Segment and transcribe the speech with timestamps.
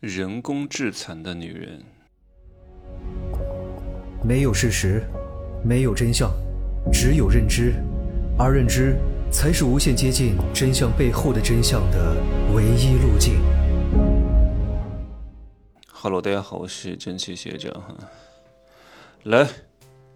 [0.00, 1.84] 人工致残的女人，
[4.24, 5.04] 没有事实，
[5.62, 6.32] 没有真相，
[6.90, 7.74] 只有认知，
[8.38, 8.96] 而认知
[9.30, 12.16] 才是无限接近真相背后的真相的
[12.54, 13.42] 唯一路径。
[15.92, 17.94] Hello，大家好，我是真气学长哈。
[19.24, 19.46] 来，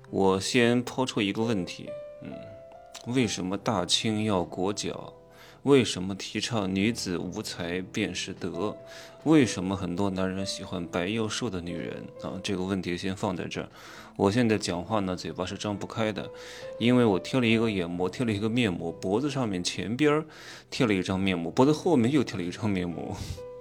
[0.09, 1.91] 我先抛出一个问题，
[2.23, 2.32] 嗯，
[3.12, 5.12] 为什么大清要裹脚？
[5.65, 8.77] 为什么提倡女子无才便是德？
[9.23, 12.38] 为什么很多男人喜欢白又瘦的女人啊？
[12.43, 13.69] 这个问题先放在这儿。
[14.15, 16.29] 我现在讲话呢，嘴巴是张不开的，
[16.79, 20.23] 因为我贴了一个眼膜，贴了一个面膜，脖子上面前边
[20.69, 23.16] 贴了一张面膜，脖子后面又贴了一张面膜。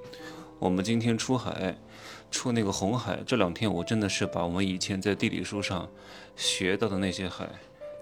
[0.59, 1.77] 我们今天出海，
[2.29, 5.89] 出那个红海，这两天我真的是把我们以前在地理书上
[6.35, 7.49] 学到的那些海。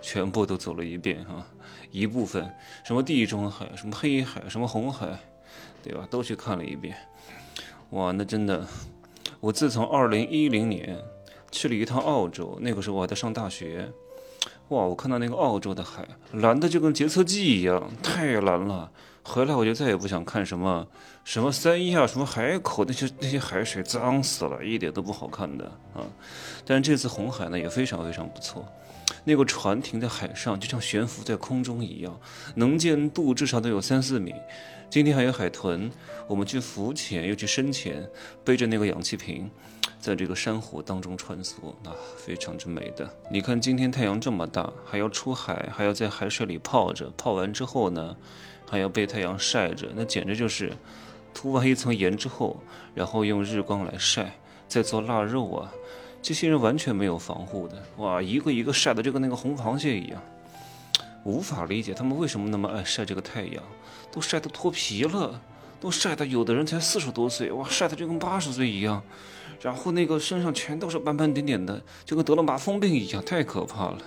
[0.01, 1.45] 全部都走了一遍哈，
[1.91, 2.51] 一部分
[2.83, 5.17] 什么地中海、什么黑海、什么红海，
[5.83, 6.07] 对吧？
[6.09, 6.95] 都去看了一遍。
[7.91, 8.65] 哇，那真的，
[9.39, 10.97] 我自从二零一零年
[11.51, 13.91] 去了一趟澳洲，那个时候我还在上大学。
[14.69, 18.89] 哇，我看到那个澳洲的海蓝的就跟洁厕剂一样，太蓝了。
[19.23, 20.87] 回来我就再也不想看什么
[21.23, 26.01] 什么三亚、什么海口那些那些海水脏死了，一点都不好看的啊。
[26.65, 28.65] 但是这次红海呢也非常非常不错。
[29.23, 32.19] 那个船停在海上，就像悬浮在空中一样，
[32.55, 34.33] 能见度至少都有三四米。
[34.89, 35.89] 今天还有海豚，
[36.27, 38.09] 我们去浮潜又去深潜，
[38.43, 39.49] 背着那个氧气瓶，
[40.01, 43.09] 在这个珊瑚当中穿梭，啊，非常之美的。
[43.31, 48.17] 你看今天太阳这么大，还要出海，还要在海水里泡着，泡完之后呢，
[48.69, 50.73] 还要被太阳晒着，那简直就是
[51.33, 52.61] 涂完一层盐之后，
[52.93, 55.71] 然后用日光来晒，再做腊肉啊。
[56.21, 60.21] 这些人完全没有防护的，哇，一个一个晒的就跟那个红螃蟹一样，
[61.23, 63.63] 无法理解他们为什么那么爱晒这个太阳，
[64.11, 65.41] 都晒得脱皮了，
[65.79, 69.01] 都晒得有的人才四十多岁，哇，晒得就跟八十岁一样，
[69.61, 73.97] 然后那个身上全都是斑斑点点的，就跟得了麻风病一样，太可怕了。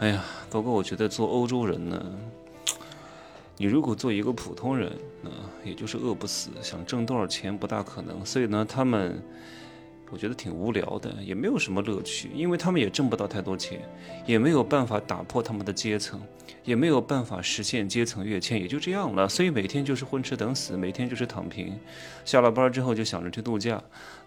[0.00, 2.04] 哎呀，不过我觉得做欧洲人呢，
[3.56, 4.90] 你如果做一个普通人，
[5.24, 5.32] 啊，
[5.64, 9.22] 也就是饿不死，想挣多少钱不大可能，所以呢，他们。
[10.10, 13.80] 我觉得挺无聊的，也没有什么乐趣，因为他们也挣不到太多钱，
[14.26, 16.20] 也没有办法打破他们的阶层，
[16.62, 19.28] 也没有办法实现阶层跃迁，也就这样了。
[19.28, 21.76] 所以每天就是混吃等死，每天就是躺平。
[22.24, 23.82] 下了班之后就想着去度假，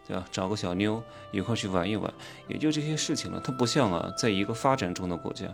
[0.06, 0.26] 对吧？
[0.32, 1.02] 找个小妞
[1.32, 2.12] 一块去玩一玩，
[2.50, 3.40] 也就这些事情了。
[3.42, 5.46] 它不像啊，在一个发展中的国家，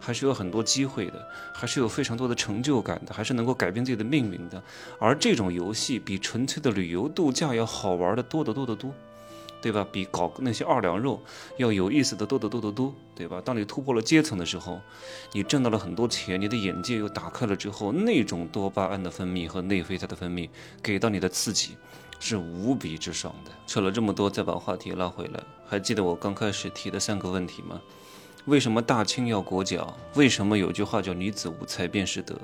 [0.00, 4.60] 还是有很多机会的，还是有非常多的成就感的，还是能够改变自己的命运的。
[4.98, 8.92] 而这种游戏比纯粹的旅游度假要好玩的多得多得多。
[9.60, 9.86] 对吧？
[9.90, 11.20] 比搞那些二两肉
[11.56, 13.40] 要有意思的多得多得多，对吧？
[13.44, 14.80] 当你突破了阶层的时候，
[15.32, 20.48] 你挣到了很多钱，你的眼界又打开了之后，那种多巴胺的分泌和内啡肽的分泌
[20.82, 21.76] 给到你的刺激
[22.18, 23.50] 是无比之爽的。
[23.66, 27.80] 扯了这么多，再把话题拉回来，还记得我刚开始提的三个问题吗？
[28.46, 29.92] 为什么大清要裹脚？
[30.14, 32.38] 为什么有句话叫“女子无才便是德”？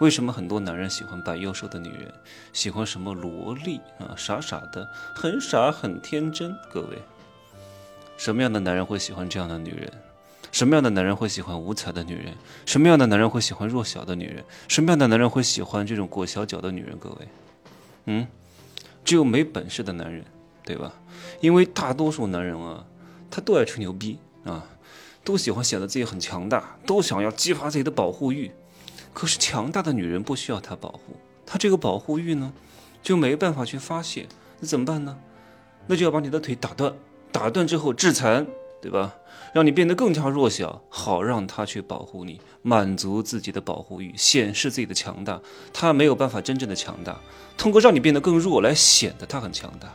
[0.00, 2.12] 为什么很多男人喜欢白幼瘦的女人？
[2.52, 4.12] 喜欢什么萝莉啊？
[4.18, 6.54] 傻傻的，很傻，很天真。
[6.70, 6.98] 各位，
[8.18, 9.90] 什么样的男人会喜欢这样的女人？
[10.52, 12.34] 什么样的男人会喜欢无才的女人？
[12.66, 14.44] 什么样的男人会喜欢弱小的女人？
[14.68, 16.98] 什么样的男人会喜欢这种裹小脚的女人？
[16.98, 17.28] 各位，
[18.04, 18.26] 嗯，
[19.06, 20.22] 只有没本事的男人，
[20.66, 20.92] 对吧？
[21.40, 22.84] 因为大多数男人啊，
[23.30, 24.62] 他都爱吹牛逼啊。
[25.26, 28.52] 都喜欢显得自己很强大，都想要激发自己的保护欲。
[29.12, 32.52] 可是强大的女人不需要他保护，她这个保护欲呢，
[33.02, 34.28] 就没办法去发泄。
[34.60, 35.18] 那怎么办呢？
[35.88, 36.94] 那就要把你的腿打断，
[37.32, 38.46] 打断之后致残，
[38.80, 39.16] 对吧？
[39.52, 45.40] 让你变得更加弱小，好让他去保护你，满足自己的保护欲，显示自己的强大。
[45.72, 47.18] 他没有办法真正的强大，
[47.58, 49.92] 通过让你变得更弱来显得他很强大。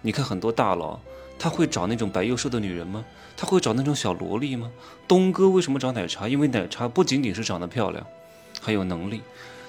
[0.00, 0.98] 你看很多大佬。
[1.42, 3.04] 他会找那种白又瘦的女人吗？
[3.36, 4.70] 他会找那种小萝莉吗？
[5.08, 6.28] 东哥为什么找奶茶？
[6.28, 8.06] 因为奶茶不仅仅是长得漂亮，
[8.60, 9.22] 还有能力，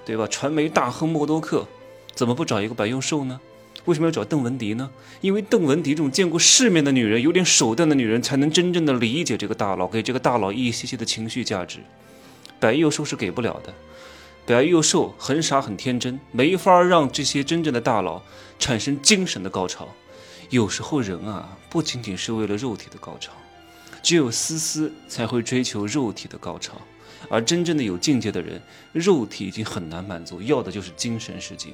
[0.06, 0.28] 对吧？
[0.28, 1.66] 传媒大亨默多克
[2.14, 3.42] 怎么不找一个白又瘦呢？
[3.86, 4.88] 为什么要找邓文迪呢？
[5.22, 11.80] 因为邓文迪这种见过世面的女人，有点手段的女人，才能真正的理解这个大佬，给这个大佬一些些的情绪价值。
[12.60, 13.74] 白又瘦是给不了的，
[14.46, 18.22] 白又瘦很傻很天真，没法让这些真正的大佬
[18.60, 19.90] 产生精神的高潮。
[20.54, 23.34] 有时候人啊，不仅仅是为了肉体的高潮，
[24.04, 26.80] 只有思思才会追求肉体的高潮，
[27.28, 28.62] 而真正的有境界的人，
[28.92, 31.70] 肉体已经很难满足，要的就是精神世界。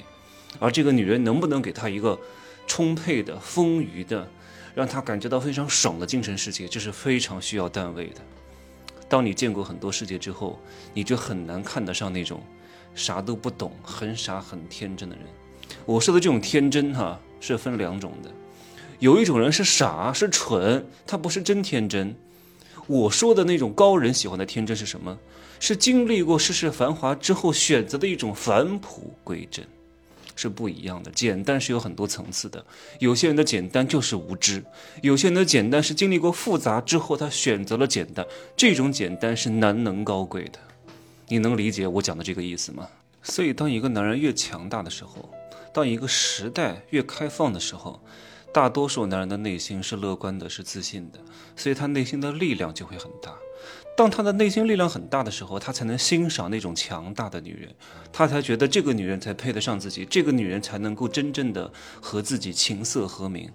[0.58, 2.18] 而这个女人能不能给他一个
[2.66, 4.26] 充沛的、丰腴的，
[4.74, 8.22] 让他感觉到非常爽的精神世界，这是非常需要段位的。
[9.10, 10.58] 当你见过很多世界之后，
[10.94, 12.42] 你就很难看得上那种
[12.94, 15.26] 啥都不懂、很傻很天真的人。
[15.84, 18.30] 我说的这种天真哈，是分两种的，
[19.00, 22.14] 有一种人是傻是蠢，他不是真天真。
[22.86, 25.18] 我说的那种高人喜欢的天真是什么？
[25.58, 29.66] 是经历过世事繁华之后选择的一种返璞归真。
[30.36, 32.64] 是不一样的，简单是有很多层次的。
[32.98, 34.62] 有些人的简单就是无知，
[35.02, 38.24] 有些人的简单是经历过复杂之后他选择了简单。
[38.56, 40.58] 这种简单是难能高贵的，
[41.28, 42.88] 你能理解我讲的这个意思吗？
[43.22, 45.28] 所以，当一个男人越强大的时候，
[45.74, 48.00] 当一个时代越开放的时候，
[48.52, 51.20] 大多数男人的内心是乐观的，是自信的，
[51.54, 53.36] 所以他内心的力量就会很大。
[53.96, 57.74] 当他的内心力量很大的时候，他才能欣赏那种强大的女人，
[58.12, 61.70] 他才觉得这个女人才配得上自己，这个女人才能够真正的
[62.00, 63.50] 和自己琴瑟和鸣。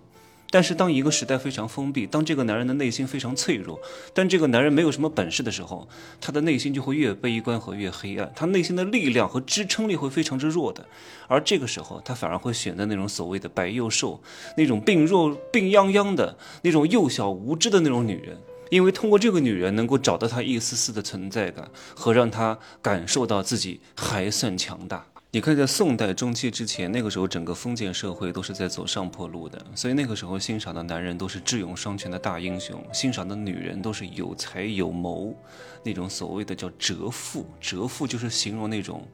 [0.56, 3.78] 但是，当一个时代非常封闭，当这个男人的内心非常脆弱，
[4.14, 5.86] 但这个男人没有什么本事的时候，
[6.22, 10.86] 他的内心就会越悲观和越黑暗，他内心的力量和支撑力会非常之弱的。
[11.28, 14.22] 而这个时候，他反而会选择那种所谓的白幼瘦，
[14.56, 18.38] 那种病弱病殃殃的那种幼小无知的那种女人。
[18.70, 25.06] 因为通过这个女人，能够找到他一丝丝的存在感，和让他感受到自己还算强大。
[25.36, 35.36] 你看，在宋代中期之前，那个时候整个封建社会都是在走上坡路的，所以那个时候欣赏的男人都是智勇双全的大英雄，欣赏的女人都是有才有谋，
[35.84, 37.46] 那种所谓的叫折妇。
[37.60, 39.06] 折妇就是形容那种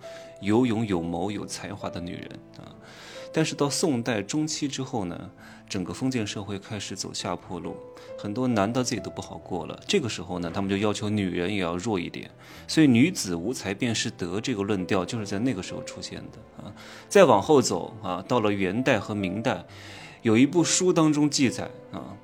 [0.41, 2.29] 有勇有谋有才华的女人
[2.59, 2.69] 啊。
[3.33, 5.31] 但是到宋代中期之后呢？
[5.69, 7.77] 整个封建社会开始走下坡路，
[8.17, 9.79] 很多男的自己都不好过了。
[9.87, 12.29] 这个时候呢，他们就要求女人也要弱一点。
[12.67, 16.75] 所以“女子无才便是德”这个论调就是在那个时候出现的啊。
[17.07, 19.63] 再往后走啊，到了元代和明代，
[20.23, 22.17] 有一部书当中记载啊，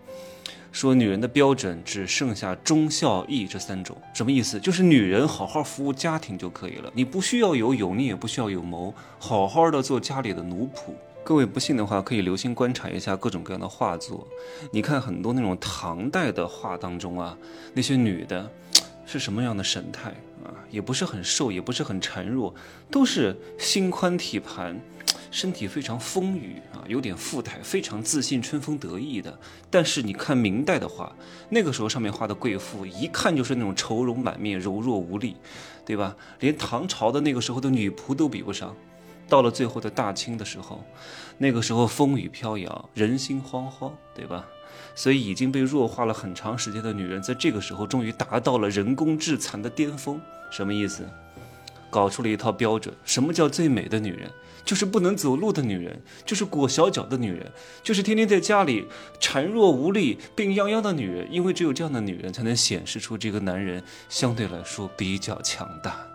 [0.77, 3.97] 说女人的标准只剩下忠孝义这三种。
[4.13, 4.59] 什么意思？
[4.59, 10.91] 就是女人好好服务家庭就可以了，你不需要有勇，你也不需要有谋，好好的做家里的奴仆。
[11.23, 14.27] 各位不信的话，可以留心观察一下各种各样的画作。
[14.71, 17.35] 你看很多那种唐代的画当中啊，
[17.73, 18.47] 那些女的，
[19.03, 20.11] 是什么样的神态
[20.43, 20.53] 啊？
[20.69, 22.53] 也不是很瘦，也不是很孱弱，
[22.91, 24.79] 都是心宽体盘，
[25.31, 29.37] 身体非常丰腴啊，有点富态，非常自信、春风得意的。
[29.69, 31.15] 但是你看明代的画，
[31.49, 35.35] 那个时候上面画的贵妇，一看就是那种愁容满面、柔弱无力，
[35.85, 36.15] 对吧？
[36.39, 38.75] 连唐朝的那个时候的女仆都比不上。
[39.29, 40.83] 到了最后的大清的时候，
[41.37, 44.45] 那个时候风雨飘摇，人心惶惶，对吧？
[44.95, 50.19] 所以已经被弱化了很长时间的女人，在这个时候终于达到了人工致残的巅峰。
[50.49, 51.05] 什么意思？
[51.97, 52.93] 搞出了一套标准。
[53.03, 54.29] 什么叫最美的女人？
[54.63, 57.51] 就是不能走路的女人，就是裹小脚的女人，
[57.81, 58.85] 就是天天在家里
[59.19, 61.27] 孱弱无力、病殃殃的女人。
[61.31, 66.05] 因为只有这样的女人，才能显示出这个男人相对来说比较强大。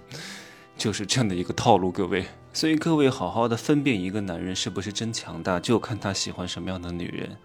[0.76, 2.26] 就是这样的一个套路，各位。
[2.52, 7.36] 所以各位好好的分辨一个男人是不是真强大，就看他喜欢什么样的女人。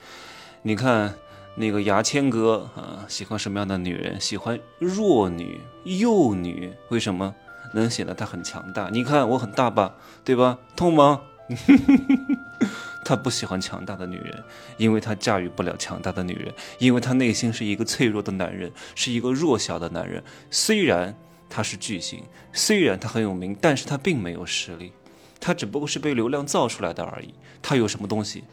[0.64, 1.14] 你看
[1.56, 4.20] 那个牙签哥啊，喜欢什么样的女人？
[4.20, 6.74] 喜欢弱女、幼女。
[6.90, 7.36] 为什么
[7.74, 8.90] 能显得他很强大？
[8.92, 10.58] 你看我很大吧，对吧？
[10.76, 11.22] 痛吗？
[13.04, 14.44] 他不喜欢强大的女人，
[14.78, 20.24] 因为他驾驭不了强大的女人，因为他内心是一个脆弱的男人，是一个弱小的男人。
[20.50, 21.16] 虽然。
[21.54, 22.24] 他是巨星，
[22.54, 24.94] 虽然他很有名，但是他并没有实力，
[25.38, 27.34] 他只不过是被流量造出来的而已。
[27.62, 28.46] 他有什么东西，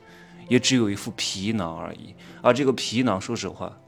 [0.49, 2.17] 也只有一副皮囊而已。
[2.43, 3.79] 而这个皮囊，说实话，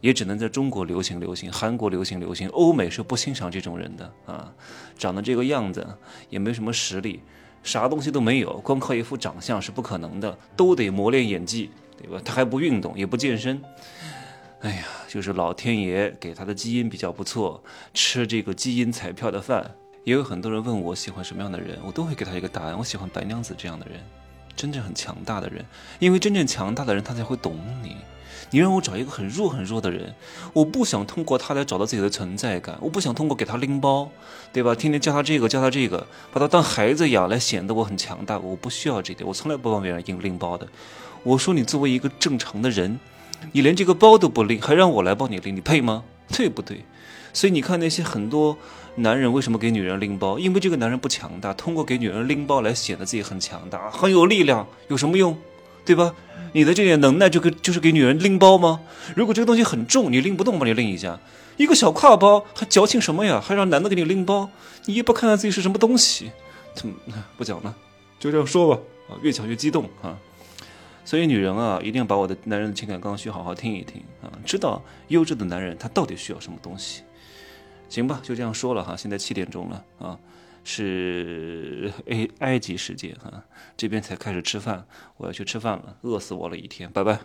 [0.00, 4.52] 也只能在中国流行流行，韩国流行流行，欧美是不欣赏这种人的啊。
[4.98, 5.86] 长得这个样子，
[6.28, 7.20] 也没什么实力，
[7.62, 12.20] 啥东西都没有，光靠一副长相是不可能的，都得磨练演技，对吧？
[12.24, 13.62] 他还不运动，也不健身。
[14.60, 19.70] 哎呀，就是老天爷给他的基因比较不错，吃这个基因彩票的饭。
[20.04, 22.76] 也有很多人问我喜欢什么样的人，我都会给他一个答案。
[22.76, 23.98] 我喜欢白娘子这样的人，
[24.54, 25.64] 真正很强大的人。
[25.98, 27.96] 因为真正强大的人，他才会懂你。
[28.54, 30.14] 你让我找一个很弱很弱的人，
[30.52, 34.08] 我不想通过他来找到自己的存在感，我不想通过给他拎包，
[34.52, 34.72] 对吧？
[34.76, 38.38] 天天教他这个教他这个，把他当孩子养来显得我很强大。
[38.38, 40.68] 我不需要这点，我从来不帮别人拎拎包的。
[41.24, 43.00] 我说你作为一个正常的人。
[43.50, 46.04] 你连这个包都不拎，还让我来帮你拎，你配吗？
[46.28, 46.84] 对不对？
[47.32, 48.56] 所以你看那些很多
[48.94, 50.38] 男人为什么给女人拎包？
[50.38, 55.36] 因为这个男人不强大，通过给女人拎包来显得自己很强大，很有力量，有什么用？
[55.84, 56.14] 对吧？
[56.52, 58.80] 你的这点能耐就给就是给女人拎包吗？
[59.16, 61.18] 如果这个东西很重，你拎不动，帮你拎一下，
[61.56, 63.40] 一个小挎包还矫情什么呀？
[63.40, 64.48] 还让男的给你拎包？
[64.86, 66.30] 你也不看看自己是什么东西？
[66.74, 66.94] 怎么
[67.36, 67.74] 不讲了？
[68.20, 68.80] 就这样说吧。
[69.08, 70.16] 啊，越讲越激动啊。
[71.04, 77.02] 所以女人啊，一定要把我的男人的情感刚需好好听一听啊，知道优质的男人他到底需要什么东西。
[77.90, 78.96] 行吧，就这样说了哈。
[78.96, 80.18] 现在七点钟了啊，
[80.64, 83.44] 是埃埃及时间啊，
[83.76, 84.86] 这边才开始吃饭，
[85.18, 87.20] 我要去吃饭了，饿死我了一天，拜拜。